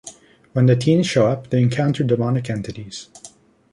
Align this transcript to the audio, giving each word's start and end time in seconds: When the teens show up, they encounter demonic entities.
When 0.53 0.65
the 0.65 0.75
teens 0.75 1.05
show 1.05 1.27
up, 1.27 1.51
they 1.51 1.61
encounter 1.61 2.03
demonic 2.03 2.49
entities. 2.49 3.09